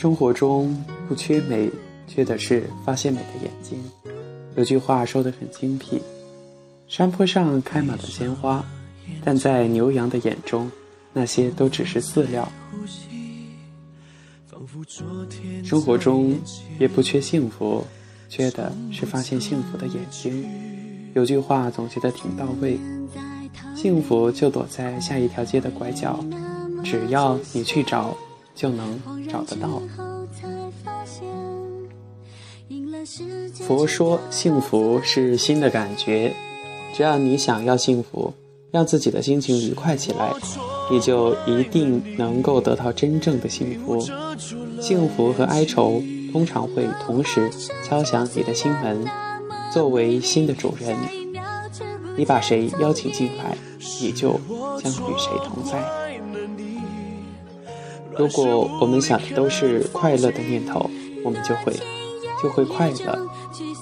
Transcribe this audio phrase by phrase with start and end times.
[0.00, 0.74] 生活中
[1.06, 1.70] 不缺美，
[2.06, 3.78] 缺的是发现美的眼睛。
[4.56, 6.00] 有句话说得很精辟：
[6.88, 8.64] 山坡上开满了鲜花，
[9.22, 10.72] 但在牛羊的眼中，
[11.12, 12.50] 那些都只是饲料。
[15.62, 16.34] 生活中
[16.78, 17.84] 也不缺幸福，
[18.30, 20.48] 缺的是发现幸福的眼睛。
[21.12, 22.80] 有句话总结得挺到位：
[23.76, 26.24] 幸福就躲在下一条街的拐角，
[26.82, 28.16] 只要你去找，
[28.60, 29.80] 就能找得到。
[33.66, 36.34] 佛说幸福是心的感觉，
[36.94, 38.34] 只要你想要幸福，
[38.70, 40.30] 让自己的心情愉快起来，
[40.90, 43.98] 你就一定能够得到真正的幸福。
[44.78, 47.48] 幸福和哀愁通常会同时
[47.82, 49.06] 敲响你的心门。
[49.72, 50.94] 作为心的主人，
[52.14, 53.56] 你把谁邀请进来，
[54.02, 54.32] 你就
[54.82, 56.09] 将与谁同在。
[58.20, 60.90] 如果我们想的都是快乐的念头，
[61.24, 61.72] 我们就会
[62.42, 63.18] 就会快乐；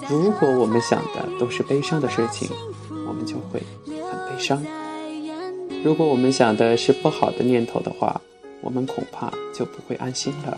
[0.09, 2.49] 如果我们想的都是悲伤的事情，
[2.89, 3.93] 我们就会很
[4.31, 4.65] 悲伤。
[5.83, 8.21] 如果我们想的是不好的念头的话，
[8.61, 10.57] 我们恐怕就不会安心了。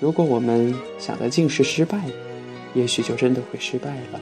[0.00, 2.00] 如果我们想的尽是失败，
[2.72, 4.20] 也许就真的会失败了。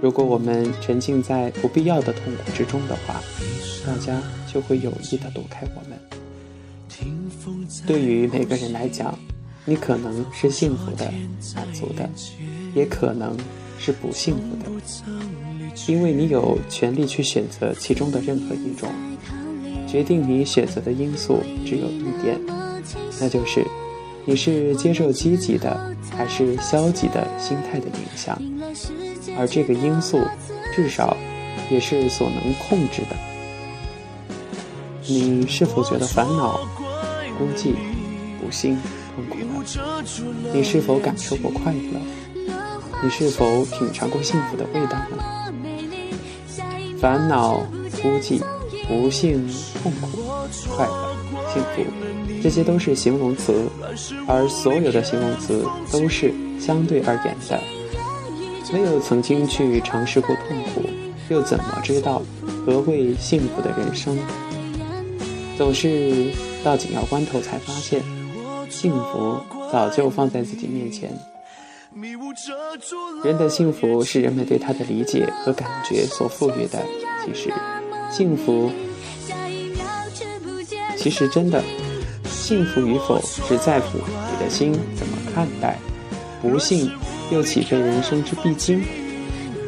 [0.00, 3.20] 如果我们沉浸在不必要的痛苦之中的话，
[3.86, 6.21] 大家就会有意的躲开我们。
[7.86, 9.18] 对于每个人来讲，
[9.64, 11.12] 你可能是幸福的、
[11.54, 12.08] 满足的，
[12.74, 13.36] 也可能
[13.78, 14.70] 是不幸福的，
[15.86, 18.88] 因为你有权利去选择其中的任何一种。
[19.88, 22.40] 决定你选择的因素只有一点，
[23.20, 23.66] 那就是。
[24.24, 28.40] 你是接受积极的还是消极的心态的影响？
[29.36, 30.20] 而这个因素，
[30.72, 31.16] 至少
[31.68, 33.16] 也是所能控制的。
[35.08, 36.60] 你是否觉得烦恼、
[37.38, 37.74] 孤寂、
[38.40, 38.78] 不幸、
[39.14, 39.64] 痛苦了？
[40.52, 42.00] 你是否感受过快乐？
[43.02, 45.18] 你是否品尝过幸福的味道呢？
[47.00, 47.58] 烦恼、
[48.00, 48.40] 孤寂、
[48.86, 49.48] 不幸、
[49.82, 50.06] 痛苦、
[50.76, 51.14] 快乐、
[51.52, 51.82] 幸福。
[52.42, 53.68] 这些都是形容词，
[54.26, 57.60] 而所有的形容词都是相对而言的。
[58.72, 60.82] 没有曾经去尝试过痛苦，
[61.28, 62.22] 又怎么知道
[62.64, 64.18] 何谓幸福的人生？
[65.58, 66.32] 总是
[66.64, 68.02] 到紧要关头才发现，
[68.70, 69.40] 幸福
[69.70, 71.10] 早就放在自己面前。
[73.22, 76.82] 人的幸福是人们对他的理解和感觉所赋予的。
[77.24, 77.52] 其实，
[78.10, 78.70] 幸福
[80.96, 81.62] 其实真的。
[82.24, 85.78] 幸福与否，只在乎你的心怎么看待。
[86.40, 86.90] 不幸
[87.30, 88.82] 又岂非人生之必经？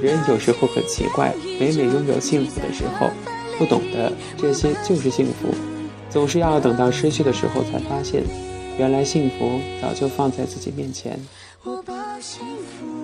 [0.03, 3.09] 人有时候很奇怪，每每拥有幸福的时候，
[3.57, 5.55] 不懂得这些就是幸福，
[6.15, 8.23] 总是要等到失去的时候才发现，
[8.79, 11.19] 原来幸福早就放在自己面前。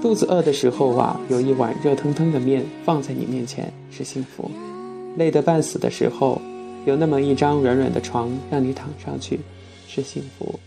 [0.01, 4.49] 肚子饿的时候啊，有一碗热腾腾的面放在你面前是幸福；
[5.17, 6.41] 累得半死的时候，
[6.87, 9.41] 有那么一张软软的床让你躺上去。
[9.89, 10.61] 是幸福，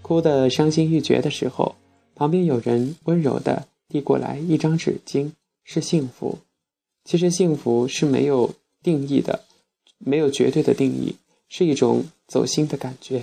[0.00, 1.74] 哭得伤心欲绝的时候，
[2.14, 5.32] 旁边有人温柔地递过来一张纸巾，
[5.64, 6.38] 是幸福。
[7.04, 9.40] 其实幸福是没有定义的，
[9.98, 11.14] 没有绝对的定义，
[11.50, 13.22] 是一种走心的感觉。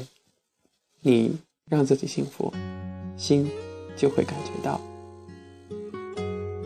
[1.01, 1.35] 你
[1.67, 2.53] 让自己幸福，
[3.17, 3.49] 心
[3.95, 4.79] 就会感觉到。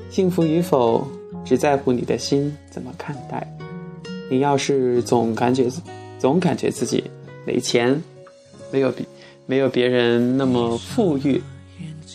[0.10, 1.08] 幸福与否，
[1.46, 3.48] 只在乎你的心怎么看待。
[4.30, 5.70] 你要是总感觉
[6.20, 7.04] 总感觉自己
[7.46, 8.02] 没钱。
[8.72, 9.06] 没有比
[9.46, 11.42] 没有别人那么富裕，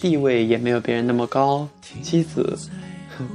[0.01, 1.69] 地位也没有别人那么高，
[2.03, 2.59] 妻子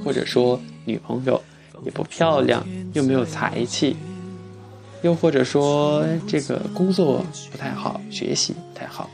[0.03, 1.39] 或者说女朋友
[1.85, 3.95] 也不漂亮，又没有才气，
[5.01, 9.09] 又或者说这个工作不太好，学习不太好，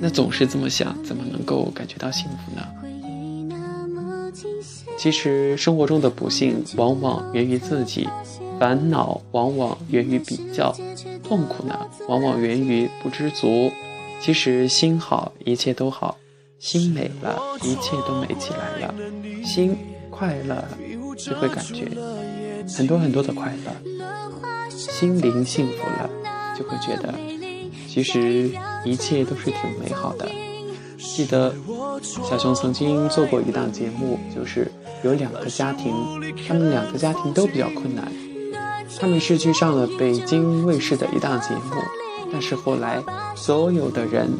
[0.00, 2.62] 那总是这么想，怎么能够感觉到幸福呢？
[4.96, 8.08] 其实生活中的不幸往往源于自己。
[8.58, 10.74] 烦恼往往源于比较，
[11.22, 11.78] 痛苦呢，
[12.08, 13.70] 往往源于不知足。
[14.20, 16.16] 其实心好，一切都好；
[16.58, 18.92] 心美了，一切都美起来了；
[19.44, 19.76] 心
[20.10, 20.68] 快乐了，
[21.16, 21.86] 就会感觉
[22.76, 23.70] 很多很多的快乐；
[24.78, 26.08] 心灵幸福了，
[26.56, 27.12] 就会觉得
[27.88, 28.48] 其实
[28.84, 30.28] 一切都是挺美好的。
[30.96, 31.52] 记得
[32.00, 34.70] 小熊曾经做过一档节目，就是
[35.02, 35.92] 有两个家庭，
[36.46, 38.12] 他们两个家庭都比较困难。
[39.00, 41.82] 他们是去上了北京卫视的一档节目，
[42.32, 43.02] 但是后来
[43.34, 44.30] 所有的人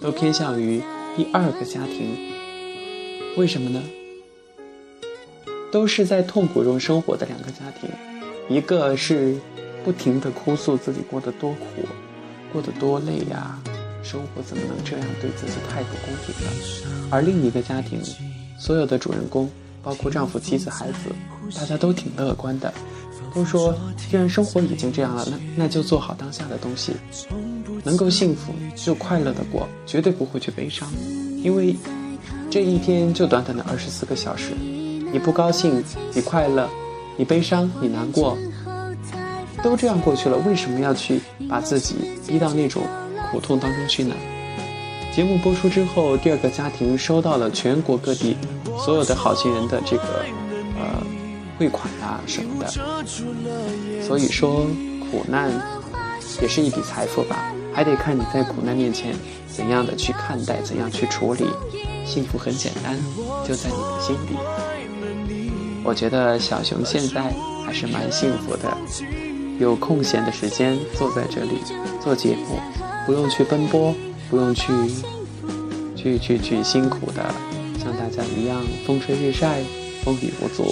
[0.00, 0.80] 都偏向于
[1.14, 2.16] 第二个家庭，
[3.36, 3.82] 为什么呢？
[5.70, 7.90] 都是在痛苦中生活的两个家庭，
[8.48, 9.36] 一个是
[9.84, 11.86] 不停的哭诉自己过得多苦，
[12.52, 13.58] 过得多累呀，
[14.02, 17.08] 生活怎么能这样对自己太不公平呢？
[17.10, 18.00] 而另一个家庭，
[18.58, 19.50] 所有的主人公，
[19.82, 21.10] 包括丈夫、妻子、孩子，
[21.56, 22.72] 大家都挺乐观的，
[23.34, 26.92] 都说既然生活已经这样了，那那就做好当下的东西，
[27.84, 30.88] 能够幸福就快乐的过，绝对不会去悲伤，
[31.42, 31.76] 因为
[32.50, 34.52] 这一天就短短的二十四个小时，
[35.12, 35.82] 你不高兴，
[36.14, 36.68] 你快乐，
[37.16, 38.38] 你悲伤，你难过。
[39.62, 41.94] 都这样过去了，为什么要去把自己
[42.26, 42.82] 逼到那种
[43.30, 44.14] 苦痛当中去呢？
[45.14, 48.36] 节目播出之后，第二个家庭收到了全国各地
[48.78, 50.24] 所有的好心人的这个
[50.78, 51.06] 呃
[51.58, 52.68] 汇款啊什么的，
[54.02, 54.66] 所以说
[55.10, 55.50] 苦难
[56.40, 59.14] 也是一笔财富吧，还得看你在苦难面前
[59.46, 61.44] 怎样的去看待，怎样去处理。
[62.04, 62.98] 幸福很简单，
[63.46, 64.36] 就在你的心里。
[65.84, 67.22] 我觉得小熊现在
[67.66, 68.76] 还是蛮幸福的。
[69.62, 71.62] 有空闲的时间坐在这里
[72.00, 72.58] 做节目，
[73.06, 73.94] 不用去奔波，
[74.28, 74.72] 不用去
[75.94, 77.22] 去去去辛苦的
[77.78, 79.60] 像大家一样风吹日晒、
[80.02, 80.64] 风雨无阻。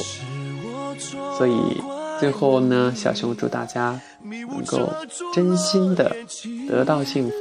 [1.39, 1.81] 所以
[2.19, 4.93] 最后呢，小熊祝大家能够
[5.33, 6.15] 真心的
[6.69, 7.35] 得到幸福、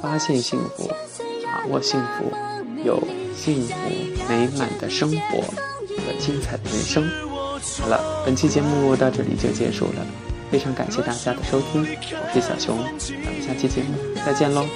[0.00, 0.88] 发现幸福、
[1.44, 2.32] 把握幸福、
[2.84, 3.02] 有
[3.36, 3.74] 幸福
[4.28, 7.04] 美满的生活和精彩的人生。
[7.80, 10.31] 好了，本期节目到这里就结束了。
[10.52, 14.66] 非常感谢大家的收听，我是小熊，咱们下期节目再见喽。